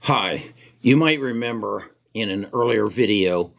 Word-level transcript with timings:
Hi. 0.00 0.52
You 0.82 0.96
might 0.96 1.20
remember 1.20 1.90
in 2.12 2.28
an 2.28 2.48
earlier 2.52 2.86
video, 2.86 3.52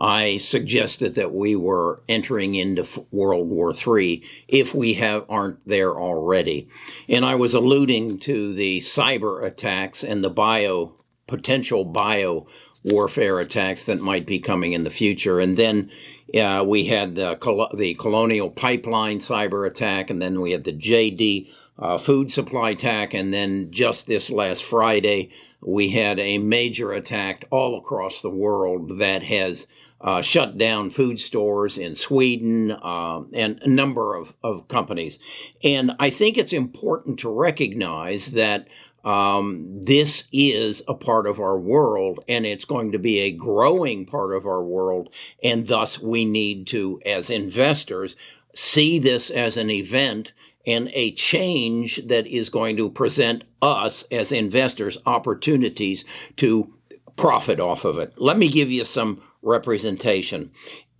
I 0.00 0.38
suggested 0.38 1.14
that 1.14 1.34
we 1.34 1.56
were 1.56 2.02
entering 2.08 2.54
into 2.54 2.86
World 3.10 3.48
War 3.48 3.72
III 3.72 4.22
if 4.46 4.74
we 4.74 4.94
have 4.94 5.24
aren't 5.28 5.66
there 5.66 5.98
already. 5.98 6.68
And 7.08 7.24
I 7.24 7.34
was 7.34 7.54
alluding 7.54 8.18
to 8.20 8.54
the 8.54 8.80
cyber 8.80 9.42
attacks 9.42 10.04
and 10.04 10.22
the 10.22 10.30
bio 10.30 10.96
potential 11.26 11.84
bio 11.84 12.46
warfare 12.84 13.40
attacks 13.40 13.84
that 13.84 14.00
might 14.00 14.26
be 14.26 14.38
coming 14.38 14.72
in 14.72 14.84
the 14.84 14.90
future. 14.90 15.40
And 15.40 15.56
then 15.56 15.90
uh, 16.34 16.62
we 16.66 16.84
had 16.84 17.14
the, 17.14 17.38
the 17.76 17.94
Colonial 17.94 18.50
Pipeline 18.50 19.18
cyber 19.18 19.66
attack, 19.66 20.10
and 20.10 20.20
then 20.20 20.40
we 20.40 20.52
had 20.52 20.64
the 20.64 20.72
JD 20.72 21.50
uh, 21.78 21.98
food 21.98 22.32
supply 22.32 22.70
attack, 22.70 23.14
and 23.14 23.32
then 23.32 23.70
just 23.70 24.06
this 24.06 24.30
last 24.30 24.62
Friday, 24.62 25.30
we 25.60 25.90
had 25.90 26.18
a 26.18 26.38
major 26.38 26.92
attack 26.92 27.44
all 27.50 27.78
across 27.78 28.22
the 28.22 28.30
world 28.30 28.98
that 28.98 29.22
has 29.24 29.66
uh, 30.00 30.22
shut 30.22 30.58
down 30.58 30.90
food 30.90 31.18
stores 31.18 31.78
in 31.78 31.96
Sweden 31.96 32.70
uh, 32.70 33.22
and 33.32 33.58
a 33.62 33.68
number 33.68 34.14
of, 34.14 34.34
of 34.42 34.68
companies. 34.68 35.18
And 35.64 35.92
I 35.98 36.10
think 36.10 36.36
it's 36.36 36.52
important 36.52 37.18
to 37.20 37.30
recognize 37.30 38.32
that 38.32 38.68
um, 39.04 39.84
this 39.84 40.24
is 40.32 40.82
a 40.88 40.94
part 40.94 41.26
of 41.26 41.38
our 41.38 41.58
world 41.58 42.20
and 42.28 42.44
it's 42.44 42.64
going 42.64 42.92
to 42.92 42.98
be 42.98 43.20
a 43.20 43.30
growing 43.30 44.04
part 44.04 44.34
of 44.34 44.46
our 44.46 44.62
world. 44.62 45.08
And 45.42 45.68
thus, 45.68 45.98
we 45.98 46.24
need 46.24 46.66
to, 46.68 47.00
as 47.06 47.30
investors, 47.30 48.16
see 48.54 48.98
this 48.98 49.30
as 49.30 49.56
an 49.56 49.70
event 49.70 50.32
and 50.66 50.90
a 50.92 51.12
change 51.12 52.00
that 52.06 52.26
is 52.26 52.48
going 52.48 52.76
to 52.76 52.90
present 52.90 53.44
us 53.62 54.04
as 54.10 54.32
investors 54.32 54.98
opportunities 55.06 56.04
to 56.36 56.72
profit 57.16 57.60
off 57.60 57.84
of 57.84 57.98
it. 57.98 58.12
Let 58.16 58.38
me 58.38 58.48
give 58.48 58.70
you 58.70 58.84
some 58.84 59.22
representation. 59.42 60.50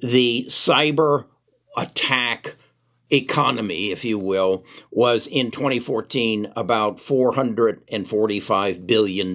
The 0.01 0.47
cyber 0.49 1.27
attack 1.77 2.55
economy, 3.11 3.91
if 3.91 4.05
you 4.05 4.19
will, 4.19 4.65
was 4.91 5.27
in 5.27 5.51
2014 5.51 6.53
about 6.57 6.99
$445 6.99 8.87
billion. 8.87 9.29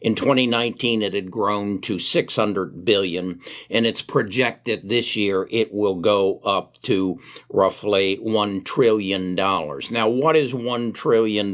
In 0.00 0.14
2019, 0.14 1.02
it 1.02 1.14
had 1.14 1.30
grown 1.30 1.80
to 1.82 1.98
600 1.98 2.84
billion, 2.84 3.40
and 3.70 3.86
it's 3.86 4.02
projected 4.02 4.88
this 4.88 5.14
year 5.16 5.48
it 5.50 5.72
will 5.72 5.96
go 5.96 6.40
up 6.40 6.80
to 6.82 7.20
roughly 7.48 8.18
$1 8.18 8.64
trillion. 8.64 9.34
Now, 9.34 10.08
what 10.08 10.36
is 10.36 10.52
$1 10.52 10.94
trillion? 10.94 11.52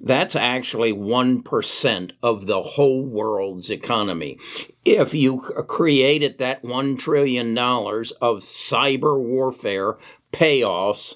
That's 0.00 0.36
actually 0.36 0.92
1% 0.92 2.10
of 2.22 2.46
the 2.46 2.62
whole 2.62 3.04
world's 3.04 3.70
economy 3.70 4.38
if 4.84 5.14
you 5.14 5.38
created 5.68 6.38
that 6.38 6.62
$1 6.62 6.98
trillion 6.98 7.56
of 7.56 8.40
cyber 8.40 9.18
warfare 9.18 9.96
payoffs, 10.32 11.14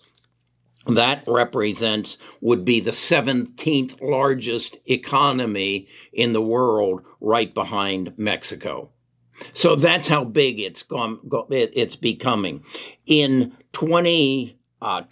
that 0.87 1.25
represents 1.27 2.17
would 2.41 2.65
be 2.65 2.81
the 2.81 2.93
17th 2.93 4.01
largest 4.01 4.77
economy 4.87 5.89
in 6.13 6.33
the 6.33 6.43
world 6.43 7.03
right 7.21 7.53
behind 7.53 8.13
Mexico. 8.17 8.91
So 9.53 9.77
that's 9.77 10.09
how 10.09 10.25
big 10.25 10.61
it's 10.61 10.83
gone, 10.83 11.19
it's 11.51 11.97
becoming. 11.97 12.65
In 13.05 13.57
2020, 13.73 14.57
uh, 14.81 15.03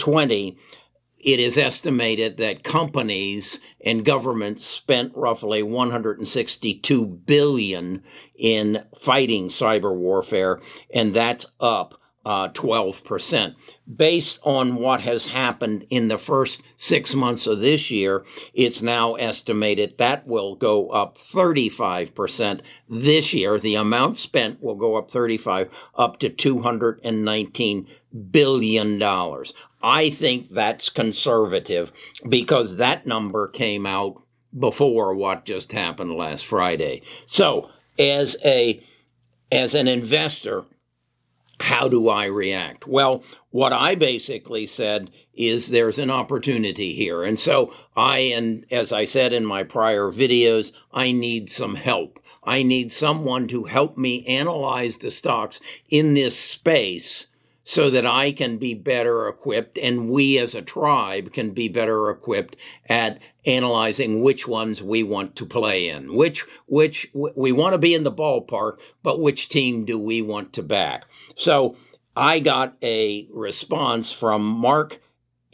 it 1.19 1.41
is 1.41 1.59
estimated 1.59 2.37
that 2.37 2.63
companies 2.63 3.59
and 3.81 4.05
governments 4.05 4.65
spent 4.65 5.13
roughly 5.15 5.63
162 5.63 7.07
billion 7.07 8.03
in 8.35 8.85
fighting 8.97 9.49
cyber 9.49 9.95
warfare, 9.95 10.61
and 10.93 11.15
that's 11.15 11.47
up 11.59 12.01
uh, 12.25 12.49
12%. 12.49 13.55
Based 13.97 14.39
on 14.45 14.77
what 14.77 15.03
has 15.03 15.27
happened 15.27 15.87
in 15.91 16.09
the 16.09 16.19
first 16.19 16.63
six 16.77 17.15
months 17.15 17.47
of 17.47 17.61
this 17.61 17.91
year, 17.91 18.25
it's 18.55 18.81
now 18.81 19.15
estimated 19.15 19.99
that 19.99 20.27
will 20.27 20.57
go 20.57 20.89
up 20.89 21.19
35% 21.19 22.61
this 22.89 23.35
year. 23.35 23.59
The 23.59 23.75
amount 23.75 24.19
spent 24.19 24.63
will 24.63 24.77
go 24.77 24.97
up 24.97 25.11
35 25.11 25.69
up 25.97 26.19
to 26.21 26.31
219 26.31 27.87
billion 28.31 28.99
dollars. 28.99 29.53
I 29.83 30.09
think 30.09 30.51
that's 30.51 30.89
conservative 30.89 31.93
because 32.27 32.77
that 32.77 33.07
number 33.07 33.49
came 33.49 33.85
out 33.85 34.23
before 34.59 35.15
what 35.15 35.45
just 35.45 35.73
happened 35.73 36.15
last 36.15 36.47
Friday. 36.47 37.03
So, 37.27 37.71
as 37.99 38.37
a 38.45 38.83
as 39.53 39.75
an 39.75 39.87
investor, 39.87 40.65
how 41.61 41.89
do 41.89 42.09
I 42.09 42.27
react? 42.27 42.87
Well, 42.87 43.23
what 43.51 43.73
I 43.73 43.95
basically 43.95 44.67
said 44.67 45.11
is 45.35 45.69
there's 45.69 45.99
an 45.99 46.11
opportunity 46.11 46.95
here. 46.95 47.23
And 47.23 47.39
so 47.39 47.73
I, 47.97 48.19
and 48.19 48.67
as 48.71 48.93
I 48.93 49.05
said 49.05 49.33
in 49.33 49.45
my 49.45 49.63
prior 49.63 50.11
videos, 50.11 50.73
I 50.93 51.13
need 51.13 51.51
some 51.51 51.77
help. 51.77 52.21
I 52.43 52.63
need 52.63 52.93
someone 52.93 53.49
to 53.49 53.65
help 53.65 53.97
me 53.97 54.25
analyze 54.27 54.99
the 54.99 55.11
stocks 55.11 55.61
in 55.89 56.15
this 56.15 56.39
space 56.39 57.27
so 57.65 57.89
that 57.91 58.05
I 58.05 58.33
can 58.33 58.59
be 58.59 58.75
better 58.75 59.27
equipped 59.27 59.79
and 59.79 60.11
we 60.11 60.39
as 60.39 60.55
a 60.55 60.63
tribe 60.63 61.33
can 61.33 61.53
be 61.53 61.69
better 61.69 62.11
equipped 62.11 62.57
at 62.89 63.19
analyzing 63.47 64.23
which 64.23 64.47
ones 64.47 64.83
we 64.83 65.03
want 65.03 65.35
to 65.37 65.47
play 65.47 65.89
in, 65.89 66.15
which, 66.15 66.45
which 66.67 67.11
we 67.15 67.53
want 67.53 67.73
to 67.73 67.79
be 67.79 67.95
in 67.95 68.05
the 68.05 68.13
ballpark, 68.13 68.77
but 69.03 69.21
which 69.21 69.49
team 69.49 69.85
do 69.85 69.99
we 69.99 70.21
want 70.21 70.53
to 70.53 70.63
back? 70.63 71.05
So 71.37 71.77
I 72.15 72.39
got 72.41 72.77
a 72.83 73.27
response 73.33 74.13
from 74.13 74.43
Mark 74.43 75.01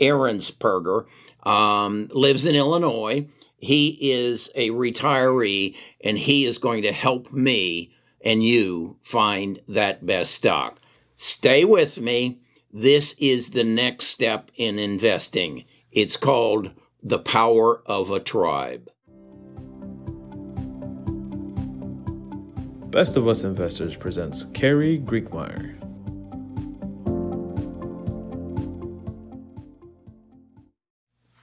Ahrensperger, 0.01 1.07
um, 1.45 2.09
lives 2.13 2.45
in 2.45 2.57
Illinois. 2.57 3.29
He 3.57 3.99
is 4.11 4.51
a 4.55 4.71
retiree 4.71 5.77
and 6.03 6.19
he 6.19 6.45
is 6.45 6.59
going 6.59 6.83
to 6.83 6.93
help 6.93 7.33
me 7.33 7.93
and 8.23 8.43
you 8.43 8.97
find 9.03 9.61
that 9.69 10.05
best 10.05 10.35
stock. 10.35 10.81
Stay 11.23 11.67
with 11.67 12.01
me. 12.01 12.41
This 12.73 13.15
is 13.19 13.51
the 13.51 13.63
next 13.63 14.07
step 14.07 14.51
in 14.57 14.79
investing. 14.79 15.67
It's 15.93 16.17
called 16.17 16.71
the 17.03 17.19
power 17.19 17.83
of 17.85 18.11
a 18.11 18.21
tribe. 18.21 18.89
Best 22.89 23.19
of 23.19 23.29
Us 23.29 23.45
Investors 23.45 23.97
presents 23.97 24.47
Carrie 24.55 24.99
Griegmeier. 24.99 25.77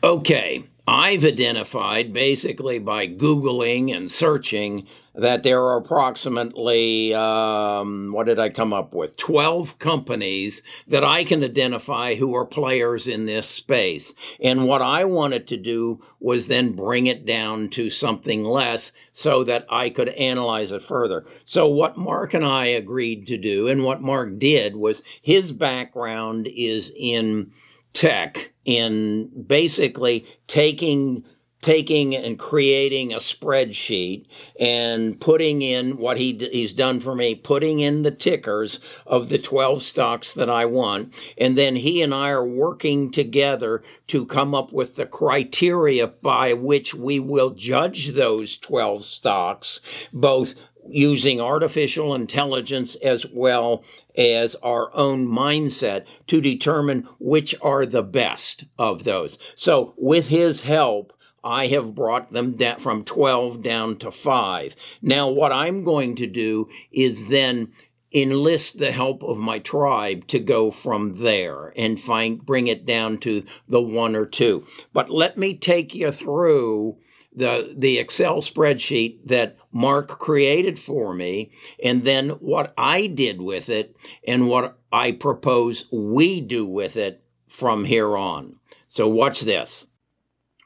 Okay, 0.04 0.64
I've 0.88 1.25
identified 1.25 2.14
basically 2.14 2.80
by 2.80 3.08
Googling 3.08 3.94
and 3.94 4.09
searching 4.09 4.88
that 5.14 5.44
there 5.44 5.62
are 5.62 5.78
approximately, 5.78 7.14
um, 7.14 8.14
what 8.14 8.28
did 8.28 8.40
I 8.40 8.50
come 8.50 8.72
up 8.72 8.94
with? 8.94 9.18
12 9.18 9.80
companies 9.80 10.62
that 10.88 11.03
I 11.03 11.25
can 11.25 11.44
identify 11.44 12.16
who 12.16 12.34
are 12.36 12.46
players 12.46 13.06
in 13.06 13.25
this 13.25 13.50
space. 13.50 14.14
And 14.40 14.66
what 14.66 14.81
I 14.81 15.03
wanted 15.03 15.46
to 15.48 15.58
do 15.58 16.02
was 16.22 16.48
then 16.48 16.74
bring 16.74 17.08
it 17.08 17.25
down 17.25 17.69
to 17.72 17.90
something 17.90 18.46
less 18.46 18.94
so 19.12 19.44
that 19.44 19.66
I 19.69 19.90
could 19.90 20.09
analyze 20.09 20.72
it 20.72 20.84
further. 20.84 21.25
So, 21.44 21.68
what 21.68 21.98
Mark 21.98 22.34
and 22.34 22.46
I 22.46 22.68
agreed 22.68 23.28
to 23.28 23.38
do, 23.38 23.68
and 23.68 23.84
what 23.84 24.02
Mark 24.02 24.38
did, 24.40 24.75
was 24.75 25.02
his 25.22 25.52
background 25.52 26.48
is 26.48 26.94
in 26.96 27.52
tech, 27.92 28.52
in 28.68 29.32
basically 29.48 30.28
taking 30.48 31.24
taking 31.60 32.16
and 32.16 32.38
creating 32.38 33.12
a 33.12 33.18
spreadsheet 33.18 34.28
and 34.60 35.19
putting 35.19 35.64
in 35.64 35.98
what 35.98 36.18
he 36.18 36.34
he's 36.52 36.72
done 36.72 37.00
for 37.00 37.16
me 37.16 37.34
putting 37.34 37.80
in 37.80 38.04
the 38.04 38.12
tickers 38.12 38.80
of 39.08 39.30
the 39.30 39.40
12 39.40 39.81
stocks 39.81 40.34
that 40.34 40.50
I 40.50 40.66
want. 40.66 41.12
And 41.36 41.58
then 41.58 41.78
he 41.78 42.04
and 42.04 42.14
I 42.14 42.30
are 42.30 42.46
working 42.46 43.12
together 43.12 43.84
to 44.10 44.25
come 44.28 44.54
up 44.54 44.72
with 44.72 44.96
the 44.96 45.08
criteria 45.08 46.08
by 46.08 46.54
which 46.54 46.94
we 46.94 47.20
will 47.20 47.50
judge 47.50 48.10
those 48.10 48.58
12 48.58 49.04
stocks 49.04 49.80
both 50.13 50.54
using 50.89 51.39
artificial 51.39 52.13
intelligence 52.16 52.95
as 53.04 53.25
well 53.31 53.84
as 54.18 54.56
our 54.63 54.95
own 54.95 55.28
mindset 55.28 56.06
to 56.28 56.42
determine 56.42 57.07
which 57.19 57.56
are 57.62 57.86
the 57.86 58.04
best 58.04 58.66
of 58.78 59.04
those. 59.04 59.38
So 59.56 59.94
with 59.98 60.28
his 60.28 60.63
help, 60.63 61.13
I 61.44 61.68
have 61.68 61.95
brought 61.95 62.34
them 62.34 62.54
down 62.54 62.80
from 62.80 63.04
12 63.04 63.62
down 63.62 63.98
to 64.00 64.12
5. 64.12 64.75
Now, 65.01 65.30
what 65.30 65.51
I'm 65.51 65.84
going 65.84 66.16
to 66.18 66.28
do 66.28 66.68
is 66.92 67.28
then 67.28 67.72
enlist 68.13 68.80
the 68.80 68.92
help 68.92 69.22
of 69.24 69.38
my 69.38 69.60
tribe 69.60 70.28
to 70.28 70.39
go 70.39 70.72
from 70.72 71.22
there 71.22 71.74
and 71.75 72.01
find 72.01 72.45
bring 72.45 72.68
it 72.68 72.86
down 72.86 73.18
to 73.19 73.44
the 73.68 73.81
one 73.81 74.16
or 74.16 74.25
two. 74.25 74.66
But 74.94 75.10
let 75.10 75.38
me 75.38 75.56
take 75.56 75.94
you 75.94 76.12
through 76.12 76.98
the 77.38 77.75
the 77.78 78.00
Excel 78.00 78.42
spreadsheet 78.42 79.19
that 79.25 79.57
Mark 79.72 80.07
created 80.07 80.80
for 80.80 81.13
me, 81.13 81.51
and 81.84 82.04
then 82.04 82.30
what 82.30 82.74
I 82.78 83.07
did 83.07 83.42
with 83.42 83.69
it, 83.69 83.95
and 84.28 84.50
what 84.50 84.78
I 84.92 85.12
propose 85.12 85.86
we 85.92 86.42
do 86.42 86.66
with 86.66 86.98
it 86.98 87.24
from 87.48 87.86
here 87.86 88.18
on. 88.18 88.56
So 88.88 89.07
watch 89.07 89.42
this. 89.42 89.86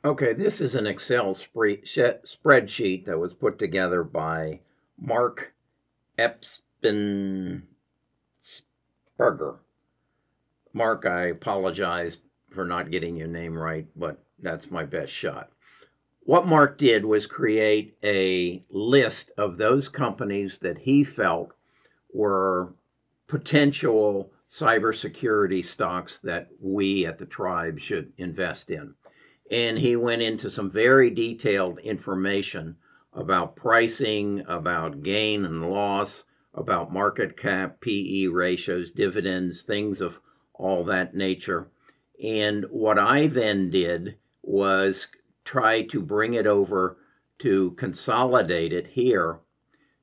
Okay, 0.03 0.33
this 0.33 0.61
is 0.61 0.73
an 0.73 0.87
Excel 0.87 1.35
spreadsheet 1.35 3.05
that 3.05 3.19
was 3.19 3.33
put 3.33 3.59
together 3.59 4.03
by 4.03 4.61
Mark 4.97 5.53
Epspensberger. 6.17 7.63
Mark, 10.73 11.05
I 11.05 11.25
apologize 11.25 12.19
for 12.49 12.65
not 12.65 12.91
getting 12.91 13.17
your 13.17 13.27
name 13.27 13.57
right, 13.57 13.85
but 13.95 14.23
that's 14.39 14.71
my 14.71 14.85
best 14.85 15.11
shot. 15.11 15.50
What 16.31 16.47
Mark 16.47 16.77
did 16.77 17.03
was 17.03 17.25
create 17.25 17.97
a 18.05 18.63
list 18.69 19.31
of 19.37 19.57
those 19.57 19.89
companies 19.89 20.59
that 20.59 20.77
he 20.77 21.03
felt 21.03 21.51
were 22.13 22.73
potential 23.27 24.31
cybersecurity 24.47 25.65
stocks 25.65 26.21
that 26.21 26.47
we 26.61 27.05
at 27.05 27.17
the 27.17 27.25
tribe 27.25 27.81
should 27.81 28.13
invest 28.17 28.71
in. 28.71 28.93
And 29.51 29.77
he 29.77 29.97
went 29.97 30.21
into 30.21 30.49
some 30.49 30.71
very 30.71 31.09
detailed 31.09 31.79
information 31.79 32.77
about 33.11 33.57
pricing, 33.57 34.45
about 34.47 35.03
gain 35.03 35.43
and 35.43 35.69
loss, 35.69 36.23
about 36.53 36.93
market 36.93 37.35
cap, 37.35 37.81
PE 37.81 38.27
ratios, 38.27 38.89
dividends, 38.93 39.63
things 39.63 39.99
of 39.99 40.17
all 40.53 40.85
that 40.85 41.13
nature. 41.13 41.67
And 42.23 42.63
what 42.69 42.97
I 42.97 43.27
then 43.27 43.69
did 43.69 44.15
was 44.43 45.07
try 45.43 45.81
to 45.83 46.01
bring 46.01 46.33
it 46.33 46.47
over 46.47 46.97
to 47.39 47.71
consolidate 47.71 48.71
it 48.71 48.87
here 48.87 49.39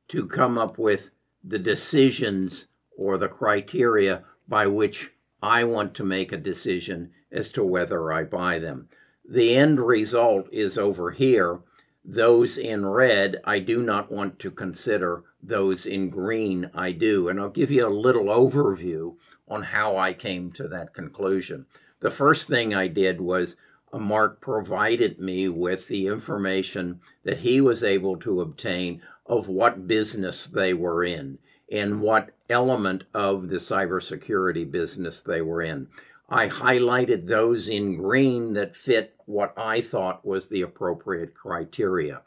to 0.09 0.27
come 0.27 0.59
up 0.59 0.79
with 0.79 1.11
the 1.45 1.59
decisions 1.59 2.67
or 2.97 3.17
the 3.17 3.29
criteria 3.29 4.25
by 4.49 4.67
which 4.67 5.13
I 5.43 5.63
want 5.65 5.95
to 5.95 6.05
make 6.05 6.33
a 6.33 6.37
decision 6.37 7.13
as 7.31 7.51
to 7.53 7.63
whether 7.63 8.13
I 8.13 8.25
buy 8.25 8.59
them. 8.59 8.89
The 9.29 9.55
end 9.55 9.79
result 9.79 10.49
is 10.51 10.79
over 10.79 11.11
here. 11.11 11.61
Those 12.05 12.59
in 12.59 12.87
red, 12.87 13.41
I 13.45 13.59
do 13.59 13.83
not 13.83 14.11
want 14.11 14.39
to 14.41 14.51
consider. 14.51 15.23
Those 15.43 15.87
in 15.87 16.09
green, 16.11 16.71
I 16.75 16.93
do. 16.93 17.29
And 17.29 17.39
I'll 17.39 17.51
give 17.51 17.71
you 17.71 17.87
a 17.87 17.89
little 17.89 18.25
overview 18.25 19.15
on 19.47 19.63
how 19.63 19.97
I 19.97 20.13
came 20.13 20.51
to 20.53 20.67
that 20.69 20.95
conclusion. 20.95 21.67
The 22.01 22.11
first 22.11 22.49
thing 22.49 22.75
I 22.75 22.89
did 22.89 23.21
was 23.21 23.57
Mark 23.99 24.43
provided 24.43 25.19
me 25.19 25.49
with 25.49 25.89
the 25.89 26.09
information 26.09 27.01
that 27.23 27.39
he 27.39 27.59
was 27.59 27.83
able 27.83 28.19
to 28.19 28.43
obtain 28.43 29.01
of 29.25 29.49
what 29.49 29.87
business 29.89 30.47
they 30.47 30.75
were 30.75 31.03
in 31.03 31.39
and 31.73 32.03
what 32.03 32.31
element 32.51 33.05
of 33.15 33.49
the 33.49 33.57
cybersecurity 33.57 34.71
business 34.71 35.23
they 35.23 35.41
were 35.41 35.63
in. 35.63 35.89
I 36.29 36.49
highlighted 36.51 37.27
those 37.27 37.67
in 37.67 37.97
green 37.97 38.53
that 38.53 38.77
fit 38.77 39.15
what 39.25 39.55
I 39.57 39.81
thought 39.81 40.23
was 40.23 40.49
the 40.49 40.61
appropriate 40.61 41.33
criteria. 41.33 42.21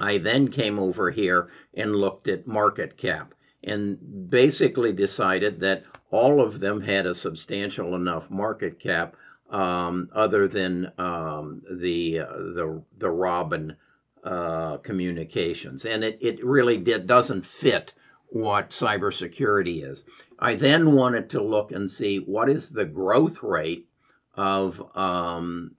I 0.00 0.16
then 0.16 0.48
came 0.48 0.78
over 0.78 1.10
here 1.10 1.50
and 1.74 1.94
looked 1.94 2.26
at 2.26 2.46
market 2.46 2.96
cap 2.96 3.34
and 3.62 4.30
basically 4.30 4.94
decided 4.94 5.60
that 5.60 5.84
all 6.10 6.40
of 6.40 6.60
them 6.60 6.80
had 6.80 7.04
a 7.04 7.12
substantial 7.14 7.94
enough 7.94 8.30
market 8.30 8.80
cap 8.80 9.14
um, 9.54 10.08
other 10.12 10.48
than 10.48 10.90
um, 10.98 11.62
the, 11.70 12.18
uh, 12.18 12.26
the, 12.26 12.82
the 12.98 13.10
Ribbon 13.10 13.76
uh, 14.24 14.78
communications. 14.78 15.84
And 15.84 16.02
it, 16.02 16.18
it 16.20 16.44
really 16.44 16.76
did, 16.76 17.06
doesn't 17.06 17.46
fit 17.46 17.92
what 18.26 18.70
cybersecurity 18.70 19.88
is. 19.88 20.04
I 20.40 20.56
then 20.56 20.92
wanted 20.92 21.30
to 21.30 21.42
look 21.42 21.70
and 21.70 21.88
see 21.88 22.18
what 22.18 22.50
is 22.50 22.70
the 22.70 22.84
growth 22.84 23.44
rate 23.44 23.86
of 24.34 24.82
um, 24.96 25.76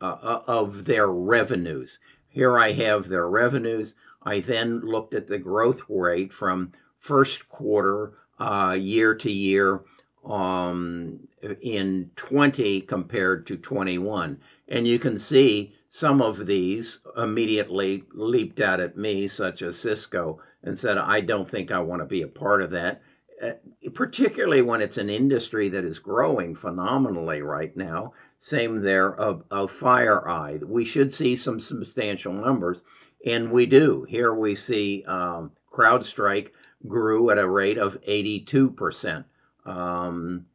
uh, 0.00 0.16
uh, 0.22 0.42
of 0.46 0.84
their 0.84 1.08
revenues. 1.08 1.98
Here 2.28 2.56
I 2.56 2.72
have 2.72 3.08
their 3.08 3.28
revenues. 3.28 3.96
I 4.22 4.38
then 4.38 4.80
looked 4.80 5.14
at 5.14 5.26
the 5.26 5.38
growth 5.38 5.82
rate 5.88 6.32
from 6.32 6.70
first 6.98 7.48
quarter 7.48 8.12
uh, 8.38 8.76
year 8.78 9.14
to 9.16 9.32
year 9.32 9.80
um, 10.26 11.20
in 11.60 12.10
20 12.16 12.80
compared 12.82 13.46
to 13.46 13.56
21. 13.56 14.38
And 14.68 14.86
you 14.86 14.98
can 14.98 15.18
see 15.18 15.74
some 15.88 16.20
of 16.20 16.46
these 16.46 16.98
immediately 17.16 18.04
leaped 18.12 18.60
out 18.60 18.80
at 18.80 18.96
me, 18.96 19.28
such 19.28 19.62
as 19.62 19.78
Cisco, 19.78 20.40
and 20.62 20.76
said, 20.76 20.98
I 20.98 21.20
don't 21.20 21.48
think 21.48 21.70
I 21.70 21.78
want 21.78 22.02
to 22.02 22.06
be 22.06 22.22
a 22.22 22.28
part 22.28 22.60
of 22.60 22.70
that. 22.70 23.02
Uh, 23.40 23.52
particularly 23.92 24.62
when 24.62 24.80
it's 24.80 24.96
an 24.96 25.10
industry 25.10 25.68
that 25.68 25.84
is 25.84 25.98
growing 25.98 26.54
phenomenally 26.54 27.42
right 27.42 27.76
now. 27.76 28.14
Same 28.38 28.80
there 28.80 29.14
of, 29.14 29.44
of 29.50 29.70
FireEye. 29.70 30.64
We 30.64 30.86
should 30.86 31.12
see 31.12 31.36
some 31.36 31.60
substantial 31.60 32.32
numbers, 32.32 32.80
and 33.26 33.50
we 33.50 33.66
do. 33.66 34.06
Here 34.08 34.32
we 34.32 34.54
see 34.54 35.04
um, 35.04 35.52
CrowdStrike 35.70 36.52
grew 36.86 37.28
at 37.28 37.38
a 37.38 37.48
rate 37.48 37.76
of 37.76 38.00
82%. 38.02 39.24
Um, 39.66 40.46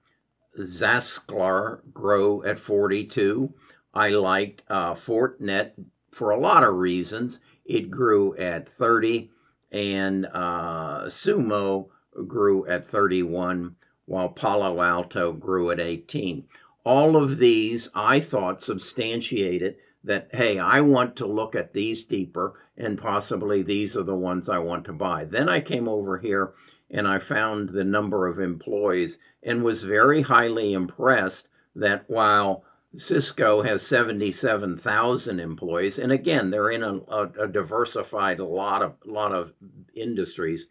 Zscaler 0.58 1.80
grew 1.94 2.44
at 2.44 2.60
42. 2.60 3.54
I 3.94 4.10
liked 4.10 4.64
uh, 4.70 4.94
Fortinet 4.94 5.74
for 6.12 6.32
a 6.32 6.40
lot 6.40 6.64
of 6.64 6.76
reasons. 6.76 7.40
It 7.66 7.92
grew 7.92 8.36
at 8.36 8.68
30, 8.68 9.30
and 9.72 10.26
uh, 10.26 11.06
Sumo 11.06 11.90
grew 12.28 12.66
at 12.68 12.86
31, 12.86 13.76
while 14.06 14.30
Palo 14.30 14.82
Alto 14.82 15.32
grew 15.32 15.72
at 15.72 15.80
18. 15.80 16.46
All 16.84 17.16
of 17.16 17.38
these, 17.38 17.90
I 17.94 18.20
thought, 18.20 18.62
substantiated 18.62 19.78
that, 20.04 20.30
hey, 20.32 20.58
I 20.58 20.82
want 20.82 21.16
to 21.18 21.28
look 21.28 21.56
at 21.56 21.74
these 21.74 22.04
deeper, 22.04 22.60
and 22.76 22.98
possibly 22.98 23.62
these 23.62 23.96
are 23.96 24.04
the 24.04 24.16
ones 24.16 24.50
I 24.50 24.58
want 24.58 24.86
to 24.86 24.94
buy. 24.94 25.26
Then 25.26 25.48
I 25.48 25.62
came 25.62 25.88
over 25.88 26.18
here 26.18 26.54
and 26.92 27.08
I 27.08 27.20
found 27.20 27.70
the 27.70 27.84
number 27.86 28.28
of 28.28 28.40
employees 28.40 29.18
and 29.42 29.64
was 29.64 29.84
very 29.84 30.22
highly 30.22 30.74
impressed 30.74 31.48
that 31.76 32.04
while 32.10 32.66
Cisco 32.98 33.62
has 33.62 33.82
77,000 33.82 35.40
employees, 35.40 35.98
and 35.98 36.12
again, 36.12 36.52
they're 36.52 36.70
in 36.70 36.84
a, 36.84 36.98
a, 37.08 37.32
a 37.44 37.48
diversified 37.48 38.42
lot 38.42 38.82
of 38.82 38.96
lot 39.06 39.32
of 39.32 39.54
industries. 39.94 40.68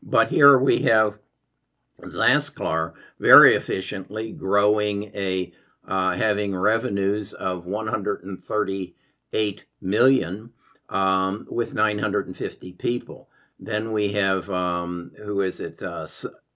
But 0.00 0.28
here 0.28 0.56
we 0.56 0.78
have 0.82 1.18
Zscaler 2.00 2.92
very 3.18 3.56
efficiently 3.56 4.30
growing 4.30 5.10
a 5.14 5.52
uh, 5.86 6.14
having 6.16 6.54
revenues 6.54 7.32
of 7.32 7.66
138 7.66 9.64
million 9.80 10.52
um, 10.88 11.46
with 11.50 11.74
950 11.74 12.72
people. 12.74 13.28
Then 13.58 13.92
we 13.92 14.12
have 14.12 14.50
um, 14.50 15.12
who 15.16 15.40
is 15.40 15.60
it? 15.60 15.82
Uh, 15.82 16.06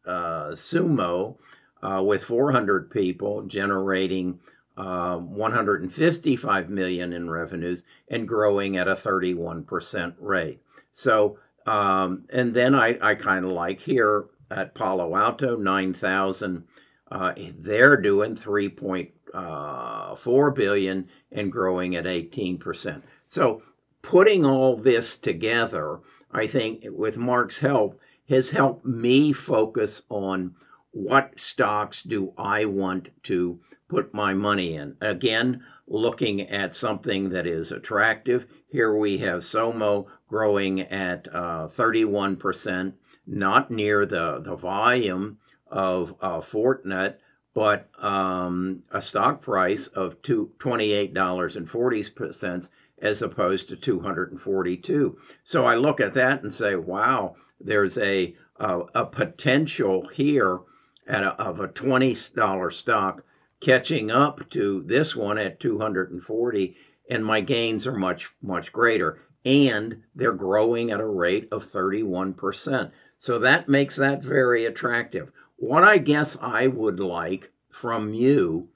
uh, 0.06 0.52
Sumo 0.52 1.36
uh, 1.82 2.02
with 2.02 2.24
400 2.24 2.90
people 2.90 3.42
generating 3.42 4.40
uh, 4.76 5.18
155 5.18 6.70
million 6.70 7.12
in 7.12 7.28
revenues 7.28 7.84
and 8.08 8.26
growing 8.26 8.76
at 8.78 8.88
a 8.88 8.94
31% 8.94 10.14
rate. 10.18 10.60
So 10.92 11.38
um, 11.66 12.24
and 12.30 12.54
then 12.54 12.74
I, 12.74 12.98
I 13.02 13.14
kind 13.14 13.44
of 13.44 13.50
like 13.50 13.78
here 13.80 14.24
at 14.50 14.74
Palo 14.74 15.14
Alto, 15.14 15.56
9,000. 15.56 16.64
Uh, 17.10 17.32
they're 17.58 18.00
doing 18.00 18.34
3.4 18.34 19.10
uh, 19.34 20.50
billion 20.52 21.08
and 21.30 21.52
growing 21.52 21.96
at 21.96 22.06
18%. 22.06 23.02
So 23.26 23.62
putting 24.00 24.46
all 24.46 24.76
this 24.76 25.18
together, 25.18 26.00
I 26.30 26.46
think 26.46 26.84
with 26.90 27.16
Mark's 27.16 27.58
help, 27.58 27.98
has 28.28 28.50
helped 28.50 28.84
me 28.84 29.32
focus 29.32 30.02
on 30.10 30.54
what 30.90 31.40
stocks 31.40 32.02
do 32.02 32.34
I 32.36 32.66
want 32.66 33.08
to 33.24 33.58
put 33.88 34.12
my 34.12 34.34
money 34.34 34.74
in. 34.74 34.96
Again, 35.00 35.64
looking 35.86 36.42
at 36.42 36.74
something 36.74 37.30
that 37.30 37.46
is 37.46 37.72
attractive. 37.72 38.46
Here 38.68 38.94
we 38.94 39.16
have 39.18 39.42
Sumo 39.42 40.06
growing 40.28 40.82
at 40.82 41.26
uh, 41.32 41.66
31%, 41.66 42.92
not 43.26 43.70
near 43.70 44.04
the, 44.04 44.40
the 44.40 44.56
volume 44.56 45.38
of 45.66 46.14
uh, 46.20 46.40
Fortinet, 46.40 47.16
but 47.54 47.88
um, 47.98 48.82
a 48.90 49.00
stock 49.00 49.40
price 49.40 49.86
of 49.88 50.20
two, 50.22 50.52
$28.40 50.58 52.68
as 53.00 53.22
opposed 53.22 53.68
to 53.68 53.76
242. 53.76 55.18
So 55.44 55.64
I 55.64 55.74
look 55.76 56.00
at 56.00 56.14
that 56.14 56.42
and 56.42 56.52
say, 56.52 56.74
wow, 56.76 57.36
there's 57.60 57.98
a, 57.98 58.34
a, 58.56 58.80
a 58.94 59.06
potential 59.06 60.06
here 60.08 60.60
at 61.06 61.22
a, 61.22 61.32
of 61.40 61.60
a 61.60 61.68
$20 61.68 62.72
stock 62.72 63.22
catching 63.60 64.10
up 64.10 64.48
to 64.50 64.82
this 64.86 65.16
one 65.16 65.38
at 65.38 65.58
240 65.60 66.76
and 67.10 67.24
my 67.24 67.40
gains 67.40 67.86
are 67.86 67.96
much 67.96 68.30
much 68.42 68.72
greater 68.72 69.20
and 69.44 70.02
they're 70.14 70.32
growing 70.32 70.90
at 70.90 71.00
a 71.00 71.06
rate 71.06 71.48
of 71.52 71.64
31%. 71.64 72.90
So 73.16 73.38
that 73.38 73.68
makes 73.68 73.96
that 73.96 74.22
very 74.22 74.66
attractive. 74.66 75.32
What 75.56 75.84
I 75.84 75.98
guess 75.98 76.36
I 76.40 76.66
would 76.66 77.00
like 77.00 77.50
from 77.70 78.12
you 78.12 78.68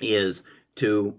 is 0.00 0.42
to 0.76 1.14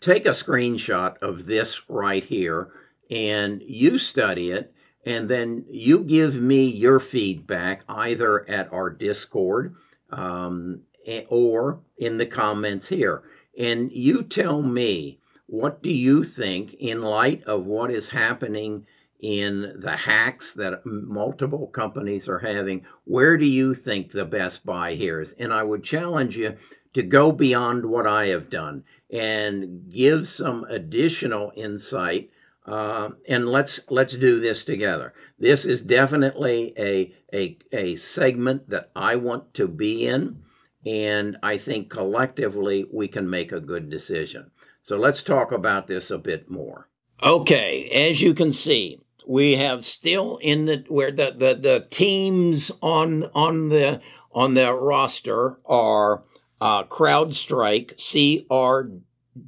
take 0.00 0.26
a 0.26 0.30
screenshot 0.30 1.18
of 1.18 1.46
this 1.46 1.88
right 1.88 2.24
here 2.24 2.72
and 3.10 3.62
you 3.62 3.98
study 3.98 4.50
it 4.50 4.72
and 5.04 5.28
then 5.28 5.64
you 5.68 6.00
give 6.04 6.40
me 6.40 6.64
your 6.64 7.00
feedback 7.00 7.82
either 7.88 8.48
at 8.48 8.72
our 8.72 8.88
discord 8.90 9.74
um, 10.10 10.80
or 11.28 11.80
in 11.98 12.18
the 12.18 12.26
comments 12.26 12.88
here. 12.88 13.22
And 13.58 13.90
you 13.92 14.22
tell 14.22 14.62
me 14.62 15.18
what 15.46 15.82
do 15.82 15.92
you 15.92 16.24
think 16.24 16.74
in 16.74 17.02
light 17.02 17.44
of 17.44 17.66
what 17.66 17.90
is 17.90 18.08
happening 18.08 18.86
in 19.20 19.74
the 19.78 19.96
hacks 19.96 20.54
that 20.54 20.84
multiple 20.86 21.66
companies 21.66 22.28
are 22.28 22.38
having? 22.38 22.84
Where 23.04 23.36
do 23.36 23.46
you 23.46 23.74
think 23.74 24.10
the 24.10 24.24
best 24.24 24.64
buy 24.64 24.94
here 24.94 25.20
is? 25.20 25.32
And 25.32 25.52
i 25.52 25.62
would 25.62 25.84
challenge 25.84 26.36
you 26.36 26.56
to 26.94 27.02
go 27.02 27.32
beyond 27.32 27.84
what 27.84 28.06
I 28.06 28.28
have 28.28 28.50
done 28.50 28.84
and 29.10 29.90
give 29.90 30.26
some 30.26 30.64
additional 30.64 31.52
insight. 31.54 32.30
Uh, 32.64 33.10
and 33.28 33.48
let's 33.48 33.80
let's 33.90 34.16
do 34.16 34.38
this 34.38 34.64
together. 34.64 35.14
This 35.38 35.64
is 35.64 35.80
definitely 35.80 36.72
a, 36.78 37.12
a 37.34 37.58
a 37.72 37.96
segment 37.96 38.70
that 38.70 38.90
I 38.94 39.16
want 39.16 39.52
to 39.54 39.66
be 39.66 40.06
in, 40.06 40.42
and 40.86 41.36
I 41.42 41.56
think 41.56 41.90
collectively 41.90 42.86
we 42.92 43.08
can 43.08 43.28
make 43.28 43.50
a 43.50 43.60
good 43.60 43.90
decision. 43.90 44.52
So 44.84 44.96
let's 44.96 45.24
talk 45.24 45.50
about 45.50 45.88
this 45.88 46.10
a 46.12 46.18
bit 46.18 46.48
more. 46.48 46.88
Okay, 47.20 47.88
as 47.90 48.20
you 48.20 48.32
can 48.32 48.52
see, 48.52 49.00
we 49.26 49.56
have 49.56 49.84
still 49.84 50.38
in 50.38 50.66
the 50.66 50.84
where 50.88 51.10
the 51.10 51.34
the, 51.36 51.54
the 51.54 51.86
teams 51.90 52.70
on 52.80 53.24
on 53.34 53.70
the 53.70 54.00
on 54.32 54.54
the 54.54 54.72
roster 54.72 55.58
are 55.66 56.22
uh, 56.62 56.84
CrowdStrike, 56.84 58.00
C 58.00 58.46
R 58.48 58.88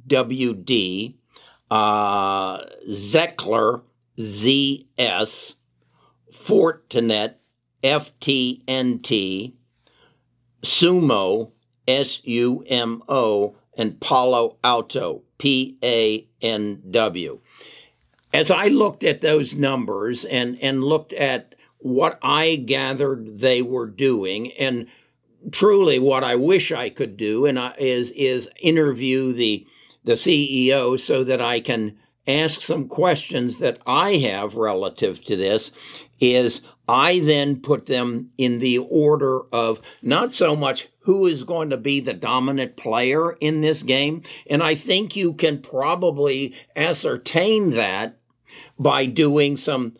W 0.07 0.53
D, 0.53 1.17
uh, 1.71 2.57
Zscaler, 2.89 3.83
Z 4.19 4.89
S, 4.97 5.53
Fortinet, 6.29 7.35
F 7.81 8.11
T 8.19 8.63
N 8.67 8.99
T, 8.99 9.55
Sumo, 10.61 11.51
S 11.87 12.19
U 12.25 12.65
M 12.67 13.01
O, 13.07 13.55
and 13.77 13.97
Palo 14.01 14.57
Alto, 14.61 15.21
P 15.37 15.77
A 15.81 16.27
N 16.41 16.81
W. 16.91 17.39
As 18.33 18.51
I 18.51 18.67
looked 18.67 19.05
at 19.05 19.21
those 19.21 19.53
numbers 19.53 20.25
and, 20.25 20.61
and 20.61 20.83
looked 20.83 21.13
at 21.13 21.55
what 21.77 22.19
I 22.21 22.57
gathered 22.57 23.39
they 23.39 23.61
were 23.61 23.87
doing, 23.87 24.51
and 24.53 24.87
truly 25.51 25.99
what 25.99 26.23
I 26.23 26.35
wish 26.35 26.71
I 26.71 26.89
could 26.89 27.17
do 27.17 27.45
and 27.45 27.59
I, 27.59 27.73
is 27.77 28.11
is 28.11 28.49
interview 28.59 29.33
the 29.33 29.65
the 30.03 30.13
CEO 30.13 30.99
so 30.99 31.23
that 31.23 31.41
I 31.41 31.59
can 31.59 31.97
ask 32.27 32.61
some 32.61 32.87
questions 32.87 33.59
that 33.59 33.79
I 33.85 34.17
have 34.17 34.55
relative 34.55 35.23
to 35.25 35.35
this 35.35 35.71
is 36.19 36.61
I 36.87 37.19
then 37.19 37.61
put 37.61 37.87
them 37.87 38.29
in 38.37 38.59
the 38.59 38.77
order 38.77 39.41
of 39.51 39.81
not 40.01 40.33
so 40.33 40.55
much 40.55 40.87
who 41.01 41.25
is 41.25 41.43
going 41.43 41.69
to 41.71 41.77
be 41.77 41.99
the 41.99 42.13
dominant 42.13 42.77
player 42.77 43.33
in 43.33 43.61
this 43.61 43.83
game 43.83 44.23
and 44.47 44.63
I 44.63 44.75
think 44.75 45.15
you 45.15 45.33
can 45.33 45.61
probably 45.61 46.55
ascertain 46.75 47.71
that 47.71 48.17
by 48.77 49.05
doing 49.05 49.57
some 49.57 49.95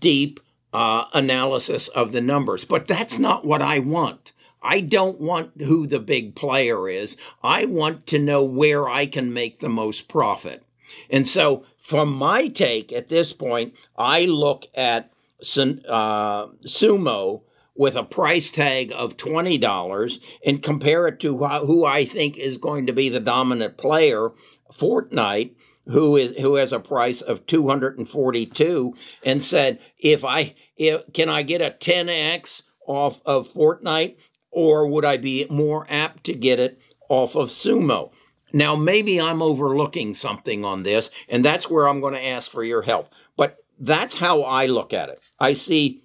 deep 0.00 0.40
uh, 0.72 1.04
analysis 1.12 1.88
of 1.88 2.12
the 2.12 2.20
numbers 2.20 2.64
but 2.64 2.86
that's 2.86 3.18
not 3.18 3.44
what 3.44 3.62
I 3.62 3.78
want 3.78 4.32
I 4.66 4.80
don't 4.80 5.20
want 5.20 5.62
who 5.62 5.86
the 5.86 6.00
big 6.00 6.34
player 6.34 6.88
is. 6.88 7.16
I 7.40 7.66
want 7.66 8.06
to 8.08 8.18
know 8.18 8.42
where 8.42 8.88
I 8.88 9.06
can 9.06 9.32
make 9.32 9.60
the 9.60 9.68
most 9.68 10.08
profit. 10.08 10.64
And 11.08 11.26
so, 11.28 11.64
from 11.78 12.12
my 12.12 12.48
take 12.48 12.92
at 12.92 13.08
this 13.08 13.32
point, 13.32 13.74
I 13.96 14.24
look 14.24 14.66
at 14.74 15.12
uh, 15.40 16.46
Sumo 16.66 17.42
with 17.76 17.94
a 17.94 18.02
price 18.02 18.50
tag 18.50 18.92
of 18.92 19.16
$20 19.16 20.18
and 20.44 20.62
compare 20.62 21.06
it 21.06 21.20
to 21.20 21.36
who 21.38 21.84
I 21.84 22.04
think 22.04 22.36
is 22.36 22.58
going 22.58 22.86
to 22.86 22.92
be 22.92 23.08
the 23.08 23.20
dominant 23.20 23.76
player, 23.76 24.30
Fortinet, 24.72 25.54
who 25.86 26.16
is 26.16 26.32
who 26.40 26.56
has 26.56 26.72
a 26.72 26.80
price 26.80 27.20
of 27.20 27.46
242 27.46 28.94
and 29.22 29.44
said 29.44 29.78
if 30.00 30.24
I 30.24 30.56
if, 30.76 31.02
can 31.12 31.28
I 31.28 31.42
get 31.44 31.60
a 31.60 31.70
10x 31.70 32.62
off 32.88 33.20
of 33.24 33.52
Fortinet 33.52 34.16
or 34.56 34.86
would 34.86 35.04
I 35.04 35.18
be 35.18 35.46
more 35.50 35.86
apt 35.90 36.24
to 36.24 36.32
get 36.32 36.58
it 36.58 36.80
off 37.10 37.36
of 37.36 37.50
Sumo? 37.50 38.10
Now, 38.54 38.74
maybe 38.74 39.20
I'm 39.20 39.42
overlooking 39.42 40.14
something 40.14 40.64
on 40.64 40.82
this, 40.82 41.10
and 41.28 41.44
that's 41.44 41.68
where 41.68 41.86
I'm 41.86 42.00
going 42.00 42.14
to 42.14 42.26
ask 42.26 42.50
for 42.50 42.64
your 42.64 42.80
help. 42.80 43.10
But 43.36 43.58
that's 43.78 44.14
how 44.14 44.42
I 44.42 44.64
look 44.64 44.94
at 44.94 45.10
it. 45.10 45.20
I 45.38 45.52
see 45.52 46.04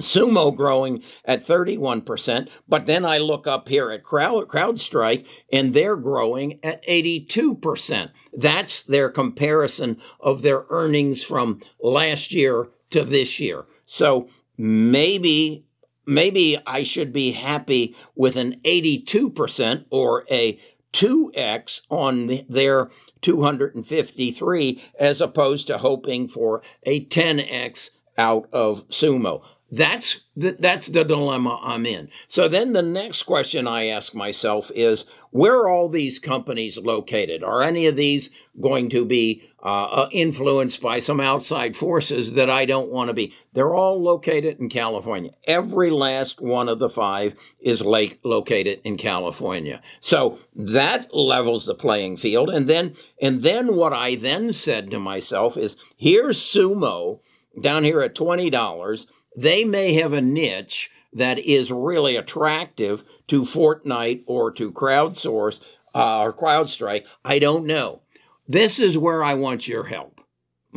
Sumo 0.00 0.54
growing 0.54 1.04
at 1.24 1.46
31%, 1.46 2.48
but 2.66 2.86
then 2.86 3.04
I 3.04 3.18
look 3.18 3.46
up 3.46 3.68
here 3.68 3.92
at 3.92 4.02
Crowd, 4.02 4.48
CrowdStrike 4.48 5.24
and 5.52 5.72
they're 5.72 5.96
growing 5.96 6.58
at 6.64 6.84
82%. 6.86 8.10
That's 8.32 8.82
their 8.82 9.10
comparison 9.10 10.00
of 10.18 10.42
their 10.42 10.64
earnings 10.70 11.22
from 11.22 11.60
last 11.80 12.32
year 12.32 12.70
to 12.90 13.04
this 13.04 13.38
year. 13.38 13.66
So 13.84 14.28
maybe 14.56 15.66
maybe 16.06 16.58
I 16.66 16.82
should 16.82 17.12
be 17.12 17.32
happy 17.32 17.96
with 18.14 18.36
an 18.36 18.60
82% 18.64 19.84
or 19.90 20.24
a 20.30 20.58
2x 20.92 21.82
on 21.90 22.44
their 22.48 22.90
253 23.22 24.82
as 24.98 25.20
opposed 25.20 25.66
to 25.66 25.78
hoping 25.78 26.28
for 26.28 26.62
a 26.84 27.04
10x 27.06 27.90
out 28.18 28.48
of 28.52 28.86
sumo. 28.88 29.42
That's 29.70 30.20
the, 30.36 30.56
that's 30.58 30.88
the 30.88 31.04
dilemma 31.04 31.60
I'm 31.62 31.86
in. 31.86 32.08
So 32.26 32.48
then 32.48 32.72
the 32.72 32.82
next 32.82 33.22
question 33.22 33.68
I 33.68 33.86
ask 33.86 34.14
myself 34.14 34.70
is 34.74 35.04
where 35.30 35.54
are 35.58 35.68
all 35.68 35.88
these 35.88 36.18
companies 36.18 36.76
located? 36.76 37.44
Are 37.44 37.62
any 37.62 37.86
of 37.86 37.94
these 37.94 38.30
going 38.60 38.90
to 38.90 39.04
be 39.04 39.44
uh, 39.62 39.84
uh 39.84 40.08
influenced 40.10 40.80
by 40.80 40.98
some 40.98 41.20
outside 41.20 41.76
forces 41.76 42.32
that 42.32 42.50
I 42.50 42.64
don't 42.64 42.90
want 42.90 43.08
to 43.08 43.14
be? 43.14 43.32
They're 43.52 43.74
all 43.74 44.02
located 44.02 44.58
in 44.58 44.68
California. 44.68 45.30
Every 45.44 45.90
last 45.90 46.40
one 46.40 46.68
of 46.68 46.80
the 46.80 46.90
five 46.90 47.36
is 47.60 47.80
lake 47.80 48.18
located 48.24 48.80
in 48.82 48.96
California. 48.96 49.80
So 50.00 50.40
that 50.56 51.14
levels 51.14 51.66
the 51.66 51.76
playing 51.76 52.16
field. 52.16 52.50
And 52.50 52.68
then 52.68 52.96
and 53.22 53.42
then 53.42 53.76
what 53.76 53.92
I 53.92 54.16
then 54.16 54.52
said 54.52 54.90
to 54.90 54.98
myself 54.98 55.56
is 55.56 55.76
here's 55.96 56.40
sumo 56.40 57.20
down 57.60 57.84
here 57.84 58.00
at 58.00 58.16
twenty 58.16 58.50
dollars 58.50 59.06
they 59.36 59.64
may 59.64 59.94
have 59.94 60.12
a 60.12 60.20
niche 60.20 60.90
that 61.12 61.38
is 61.38 61.70
really 61.70 62.16
attractive 62.16 63.04
to 63.28 63.42
Fortinet 63.42 64.22
or 64.26 64.50
to 64.52 64.72
crowdsource 64.72 65.60
uh, 65.94 66.20
or 66.20 66.32
CrowdStrike. 66.32 67.04
I 67.24 67.38
don't 67.38 67.66
know. 67.66 68.02
This 68.48 68.78
is 68.78 68.98
where 68.98 69.22
I 69.22 69.34
want 69.34 69.68
your 69.68 69.84
help. 69.84 70.20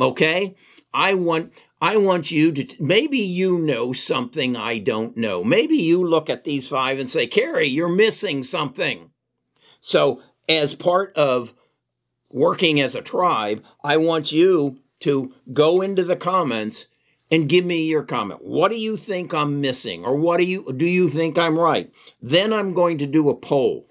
Okay? 0.00 0.56
I 0.92 1.14
want 1.14 1.52
I 1.80 1.96
want 1.96 2.30
you 2.30 2.52
to 2.52 2.66
maybe 2.82 3.18
you 3.18 3.58
know 3.58 3.92
something 3.92 4.56
I 4.56 4.78
don't 4.78 5.16
know. 5.16 5.44
Maybe 5.44 5.76
you 5.76 6.02
look 6.02 6.30
at 6.30 6.44
these 6.44 6.68
five 6.68 6.98
and 6.98 7.10
say, 7.10 7.26
"Carrie, 7.26 7.68
you're 7.68 7.88
missing 7.88 8.44
something." 8.44 9.10
So, 9.80 10.22
as 10.48 10.74
part 10.74 11.12
of 11.14 11.52
working 12.30 12.80
as 12.80 12.94
a 12.94 13.02
tribe, 13.02 13.62
I 13.82 13.96
want 13.96 14.32
you 14.32 14.78
to 15.00 15.34
go 15.52 15.82
into 15.82 16.04
the 16.04 16.16
comments 16.16 16.86
and 17.30 17.48
give 17.48 17.64
me 17.64 17.84
your 17.84 18.02
comment. 18.02 18.42
What 18.42 18.70
do 18.70 18.76
you 18.76 18.96
think 18.96 19.32
I'm 19.32 19.60
missing 19.60 20.04
or 20.04 20.16
what 20.16 20.38
do 20.38 20.44
you 20.44 20.72
do 20.76 20.86
you 20.86 21.08
think 21.08 21.38
I'm 21.38 21.58
right? 21.58 21.92
Then 22.22 22.52
I'm 22.52 22.74
going 22.74 22.98
to 22.98 23.06
do 23.06 23.28
a 23.28 23.34
poll. 23.34 23.88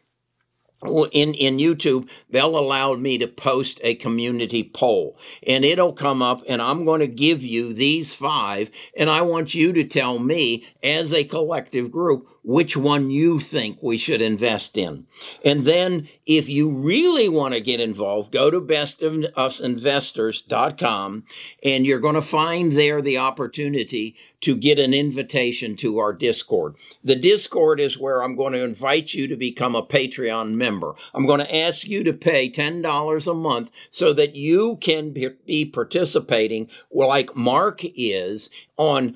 In 0.84 1.34
in 1.34 1.58
YouTube, 1.58 2.10
they'll 2.30 2.58
allow 2.58 2.94
me 2.96 3.18
to 3.18 3.28
post 3.28 3.80
a 3.84 3.96
community 3.96 4.64
poll 4.64 5.18
and 5.48 5.64
it'll 5.64 5.94
come 5.94 6.22
up 6.22 6.44
and 6.48 6.62
I'm 6.62 6.84
going 6.84 7.00
to 7.00 7.08
give 7.08 7.42
you 7.42 7.74
these 7.74 8.14
5 8.14 8.70
and 8.98 9.10
I 9.10 9.22
want 9.22 9.54
you 9.54 9.72
to 9.72 9.86
tell 9.86 10.20
me 10.20 10.66
as 10.84 11.14
a 11.14 11.24
collective 11.24 11.90
group 11.90 12.28
which 12.44 12.76
one 12.76 13.10
you 13.10 13.40
think 13.40 13.78
we 13.82 13.98
should 13.98 14.22
invest 14.22 14.76
in. 14.78 15.08
And 15.44 15.66
then 15.66 16.10
if 16.26 16.50
you 16.50 16.70
really 16.70 17.30
want 17.30 17.54
to 17.54 17.62
get 17.62 17.80
involved, 17.80 18.34
go 18.34 18.52
to 18.52 18.60
bestofusinvestors.com 18.60 21.24
and 21.64 21.86
you're 21.86 22.00
going 22.00 22.16
to 22.16 22.22
find 22.22 22.74
there 22.74 23.02
the 23.02 23.18
opportunity 23.18 24.18
to 24.42 24.58
get 24.58 24.78
an 24.78 24.94
invitation 24.94 25.78
to 25.78 26.00
our 26.00 26.12
Discord. 26.12 26.76
The 27.02 27.16
Discord 27.16 27.80
is 27.80 27.98
where 27.98 28.22
I'm 28.22 28.36
going 28.36 28.52
to 28.52 28.64
invite 28.64 29.14
you 29.14 29.26
to 29.28 29.38
become 29.38 29.74
a 29.74 29.86
Patreon 29.86 30.56
member. 30.56 30.96
I'm 31.14 31.26
going 31.26 31.40
to 31.40 31.56
ask 31.56 31.86
you 31.86 32.04
to 32.04 32.12
pay 32.12 32.52
$10 32.52 33.28
a 33.28 33.34
month 33.34 33.72
so 33.90 34.12
that 34.12 34.36
you 34.36 34.76
can 34.82 35.12
be 35.12 35.66
participating 35.66 36.70
like 36.92 37.38
Mark 37.38 37.84
is 37.96 38.50
on 38.76 39.16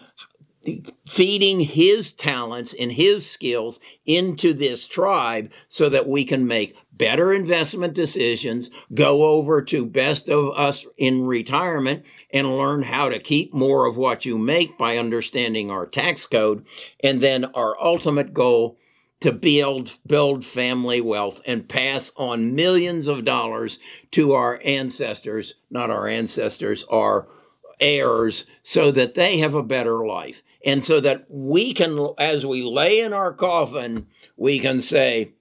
feeding 1.08 1.62
his 1.62 2.12
talents 2.12 2.74
and 2.78 2.92
his 2.92 3.30
skills 3.30 3.80
into 4.06 4.54
this 4.54 4.86
tribe 4.86 5.50
so 5.70 5.90
that 5.90 6.08
we 6.08 6.26
can 6.26 6.48
make 6.48 6.76
better 6.92 7.34
investment 7.34 7.94
decisions, 7.94 8.70
go 8.94 9.26
over 9.26 9.62
to 9.62 9.86
best 9.86 10.28
of 10.30 10.52
us 10.58 10.86
in 10.98 11.26
retirement 11.26 12.06
and 12.32 12.58
learn 12.58 12.84
how 12.84 13.08
to 13.10 13.20
keep 13.20 13.54
more 13.54 13.86
of 13.86 13.98
what 13.98 14.26
you 14.26 14.38
make 14.38 14.78
by 14.78 14.98
understanding 14.98 15.70
our 15.70 15.86
tax 15.86 16.26
code. 16.26 16.66
And 17.04 17.22
then 17.22 17.46
our 17.46 17.80
ultimate 17.82 18.34
goal 18.34 18.78
to 19.20 19.32
build 19.32 19.98
build 20.06 20.46
family 20.46 21.02
wealth 21.02 21.42
and 21.46 21.68
pass 21.68 22.12
on 22.18 22.54
millions 22.54 23.08
of 23.08 23.26
dollars 23.26 23.80
to 24.12 24.34
our 24.34 24.60
ancestors, 24.64 25.56
not 25.70 25.90
our 25.90 26.08
ancestors, 26.08 26.86
our 26.90 27.28
heirs 27.80 28.46
so 28.64 28.92
that 28.92 29.14
they 29.14 29.38
have 29.40 29.54
a 29.54 29.64
better 29.64 30.06
life. 30.06 30.42
And 30.68 30.84
so 30.84 31.00
that 31.00 31.26
we 31.30 31.74
can, 31.74 32.10
as 32.20 32.46
we 32.46 32.62
lay 32.62 33.00
in 33.00 33.14
our 33.14 33.32
coffin, 33.32 34.06
we 34.36 34.60
can 34.60 34.82
say, 34.82 35.32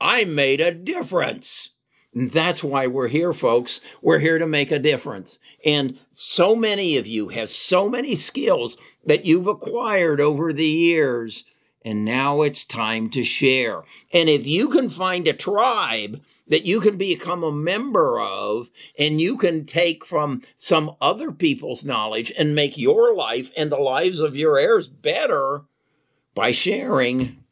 I 0.00 0.22
made 0.22 0.60
a 0.60 0.70
difference. 0.70 1.70
And 2.14 2.30
that's 2.30 2.62
why 2.62 2.86
we're 2.86 3.08
here, 3.08 3.32
folks. 3.32 3.80
We're 4.00 4.20
here 4.20 4.38
to 4.38 4.46
make 4.46 4.70
a 4.70 4.78
difference. 4.78 5.40
And 5.64 5.98
so 6.12 6.54
many 6.54 6.96
of 6.96 7.08
you 7.08 7.30
have 7.30 7.50
so 7.50 7.90
many 7.90 8.14
skills 8.14 8.76
that 9.04 9.26
you've 9.26 9.48
acquired 9.48 10.20
over 10.20 10.52
the 10.52 10.64
years. 10.64 11.42
And 11.84 12.04
now 12.04 12.42
it's 12.42 12.64
time 12.64 13.08
to 13.10 13.24
share. 13.24 13.82
And 14.12 14.28
if 14.28 14.46
you 14.46 14.68
can 14.68 14.90
find 14.90 15.26
a 15.28 15.32
tribe 15.32 16.20
that 16.48 16.64
you 16.64 16.80
can 16.80 16.96
become 16.96 17.44
a 17.44 17.52
member 17.52 18.20
of 18.20 18.68
and 18.98 19.20
you 19.20 19.36
can 19.36 19.64
take 19.64 20.04
from 20.04 20.42
some 20.56 20.96
other 21.00 21.30
people's 21.30 21.84
knowledge 21.84 22.32
and 22.36 22.54
make 22.54 22.78
your 22.78 23.14
life 23.14 23.50
and 23.56 23.70
the 23.70 23.76
lives 23.76 24.18
of 24.18 24.34
your 24.34 24.58
heirs 24.58 24.88
better 24.88 25.62
by 26.34 26.52
sharing. 26.52 27.44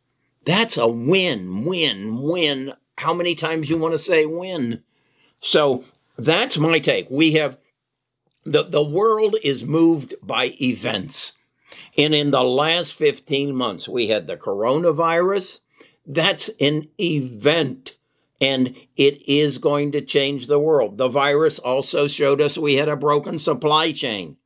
That's 0.44 0.76
a 0.76 0.86
win, 0.86 1.64
win, 1.64 2.22
win. 2.22 2.72
How 2.98 3.12
many 3.12 3.34
times 3.34 3.68
you 3.68 3.76
want 3.76 3.92
to 3.92 3.98
say 3.98 4.24
win? 4.24 4.82
So 5.40 5.84
that's 6.16 6.56
my 6.56 6.78
take. 6.78 7.08
We 7.10 7.32
have 7.34 7.58
the, 8.44 8.62
the 8.62 8.82
world 8.82 9.36
is 9.42 9.64
moved 9.64 10.14
by 10.22 10.54
events. 10.60 11.32
And 11.96 12.14
in 12.14 12.30
the 12.30 12.42
last 12.42 12.92
15 12.92 13.54
months, 13.54 13.88
we 13.88 14.08
had 14.08 14.26
the 14.26 14.36
coronavirus. 14.36 15.60
That's 16.06 16.50
an 16.60 16.88
event 17.00 17.96
and 18.40 18.76
it 18.96 19.26
is 19.28 19.58
going 19.58 19.92
to 19.92 20.00
change 20.00 20.46
the 20.46 20.58
world. 20.58 20.98
The 20.98 21.08
virus 21.08 21.58
also 21.58 22.06
showed 22.06 22.40
us 22.40 22.58
we 22.58 22.74
had 22.74 22.88
a 22.88 22.96
broken 22.96 23.38
supply 23.38 23.92
chain. 23.92 24.36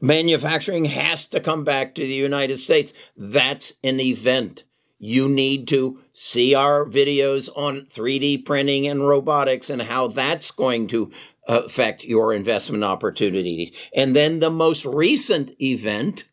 Manufacturing 0.00 0.86
has 0.86 1.26
to 1.26 1.40
come 1.40 1.62
back 1.62 1.94
to 1.94 2.02
the 2.02 2.14
United 2.14 2.58
States. 2.58 2.92
That's 3.16 3.74
an 3.84 4.00
event. 4.00 4.64
You 4.98 5.28
need 5.28 5.68
to 5.68 6.00
see 6.12 6.54
our 6.54 6.84
videos 6.84 7.48
on 7.54 7.86
3D 7.92 8.44
printing 8.46 8.86
and 8.86 9.06
robotics 9.06 9.68
and 9.68 9.82
how 9.82 10.08
that's 10.08 10.50
going 10.50 10.88
to 10.88 11.10
affect 11.50 12.04
your 12.04 12.32
investment 12.32 12.84
opportunities. 12.84 13.72
And 13.94 14.14
then 14.14 14.38
the 14.38 14.50
most 14.50 14.84
recent 14.84 15.50
event 15.60 16.24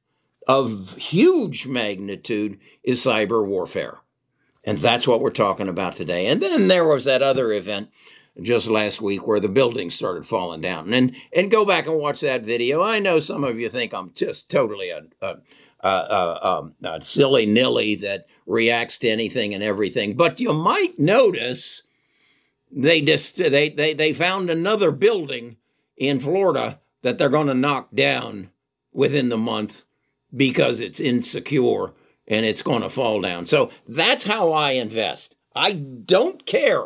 of 0.47 0.95
huge 0.97 1.65
magnitude 1.65 2.59
is 2.83 3.03
cyber 3.03 3.45
warfare. 3.45 3.99
And 4.63 4.77
that's 4.77 5.07
what 5.07 5.21
we're 5.21 5.31
talking 5.31 5.67
about 5.67 5.95
today. 5.95 6.27
And 6.27 6.41
then 6.41 6.67
there 6.67 6.85
was 6.85 7.05
that 7.05 7.23
other 7.23 7.51
event 7.51 7.89
just 8.41 8.67
last 8.67 9.01
week 9.01 9.25
where 9.25 9.39
the 9.39 9.49
buildings 9.49 9.95
started 9.95 10.27
falling 10.27 10.61
down. 10.61 10.93
And 10.93 11.15
and 11.33 11.49
go 11.49 11.65
back 11.65 11.87
and 11.87 11.97
watch 11.97 12.19
that 12.21 12.43
video. 12.43 12.83
I 12.83 12.99
know 12.99 13.19
some 13.19 13.43
of 13.43 13.59
you 13.59 13.69
think 13.69 13.93
I'm 13.93 14.11
just 14.13 14.49
totally 14.49 14.89
a, 14.89 15.01
a, 15.21 15.35
a, 15.79 15.89
a, 15.89 16.45
um, 16.45 17.01
silly 17.01 17.47
nilly 17.47 17.95
that 17.95 18.27
reacts 18.45 18.99
to 18.99 19.09
anything 19.09 19.53
and 19.53 19.63
everything, 19.63 20.15
but 20.15 20.39
you 20.39 20.53
might 20.53 20.99
notice 20.99 21.83
they 22.71 23.01
just 23.01 23.37
they 23.37 23.69
they 23.69 23.93
they 23.93 24.13
found 24.13 24.49
another 24.49 24.91
building 24.91 25.57
in 25.95 26.19
Florida 26.19 26.79
that 27.01 27.17
they're 27.17 27.29
going 27.29 27.47
to 27.47 27.53
knock 27.53 27.89
down 27.93 28.49
within 28.91 29.29
the 29.29 29.37
month 29.37 29.83
because 30.35 30.79
it's 30.79 30.99
insecure 30.99 31.93
and 32.27 32.45
it's 32.45 32.61
going 32.61 32.81
to 32.81 32.89
fall 32.89 33.21
down. 33.21 33.45
So 33.45 33.71
that's 33.87 34.25
how 34.25 34.51
I 34.51 34.71
invest. 34.71 35.35
I 35.55 35.71
don't 35.71 36.45
care 36.45 36.85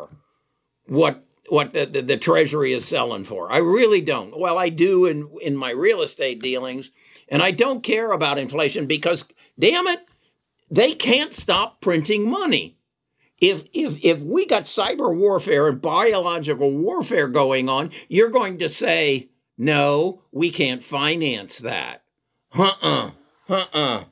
what 0.86 1.24
what 1.48 1.74
the, 1.74 1.84
the, 1.84 2.02
the, 2.02 2.16
treasury 2.16 2.72
is 2.72 2.86
selling 2.86 3.24
for. 3.24 3.52
I 3.52 3.58
really 3.58 4.00
don't. 4.00 4.38
Well, 4.38 4.56
I 4.56 4.68
do 4.70 5.04
in 5.06 5.28
in 5.42 5.56
my 5.56 5.70
real 5.70 6.02
estate 6.02 6.40
dealings, 6.40 6.90
and 7.28 7.42
I 7.42 7.50
don't 7.50 7.82
care 7.82 8.12
about 8.12 8.38
inflation 8.38 8.86
because 8.86 9.24
damn 9.58 9.86
it, 9.86 10.06
they 10.70 10.94
can't 10.94 11.34
stop 11.34 11.80
printing 11.80 12.30
money. 12.30 12.78
If 13.42 13.64
if 13.74 14.02
if 14.02 14.20
we 14.20 14.46
got 14.46 14.62
cyber 14.62 15.14
warfare 15.14 15.68
and 15.68 15.82
biological 15.82 16.70
warfare 16.70 17.28
going 17.28 17.68
on, 17.68 17.90
you're 18.08 18.30
going 18.30 18.58
to 18.60 18.68
say, 18.70 19.28
no, 19.58 20.22
we 20.32 20.50
can't 20.50 20.82
finance 20.82 21.58
that. 21.58 22.04
Uh-uh. 22.54 23.10
Uh-uh 23.48 24.04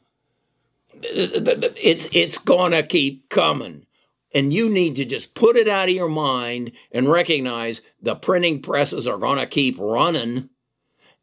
it's 1.03 2.09
it's 2.13 2.39
gonna 2.39 2.83
keep 2.83 3.29
coming 3.29 3.87
and 4.33 4.53
you 4.53 4.69
need 4.69 4.97
to 4.97 5.05
just 5.05 5.35
put 5.35 5.57
it 5.57 5.69
out 5.69 5.89
of 5.89 5.95
your 5.95 6.09
mind 6.09 6.73
and 6.93 7.11
recognize 7.11 7.81
the 8.01 8.15
printing 8.15 8.63
presses 8.63 9.07
are 9.07 9.19
going 9.19 9.39
to 9.39 9.47
keep 9.47 9.77
running 9.79 10.49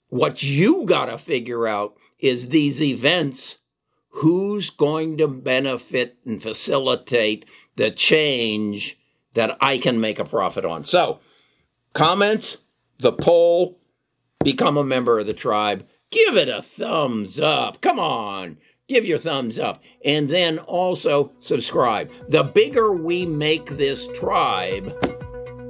what 0.09 0.41
you 0.41 0.85
got 0.85 1.05
to 1.05 1.17
figure 1.17 1.67
out 1.67 1.95
is 2.19 2.49
these 2.49 2.81
events 2.81 3.57
who's 4.17 4.69
going 4.69 5.17
to 5.17 5.27
benefit 5.27 6.17
and 6.25 6.41
facilitate 6.41 7.45
the 7.75 7.91
change 7.91 8.97
that 9.33 9.57
I 9.61 9.77
can 9.77 9.99
make 9.99 10.19
a 10.19 10.25
profit 10.25 10.65
on 10.65 10.85
so 10.85 11.19
comments 11.93 12.57
the 12.99 13.11
poll 13.11 13.79
become 14.43 14.77
a 14.77 14.83
member 14.83 15.19
of 15.19 15.27
the 15.27 15.33
tribe 15.33 15.87
give 16.11 16.35
it 16.35 16.49
a 16.49 16.61
thumbs 16.61 17.39
up 17.39 17.81
come 17.81 17.99
on 17.99 18.57
give 18.87 19.05
your 19.05 19.19
thumbs 19.19 19.59
up 19.59 19.81
and 20.03 20.29
then 20.29 20.59
also 20.59 21.31
subscribe. 21.39 22.09
The 22.29 22.43
bigger 22.43 22.91
we 22.91 23.25
make 23.25 23.77
this 23.77 24.07
tribe, 24.15 24.85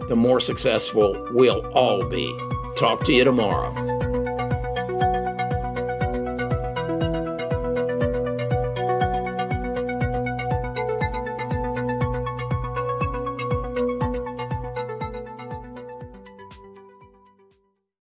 the 0.07 0.15
more 0.15 0.39
successful 0.39 1.27
we'll 1.31 1.65
all 1.73 2.07
be. 2.07 2.27
Talk 2.77 3.03
to 3.05 3.13
you 3.13 3.23
tomorrow. 3.23 3.96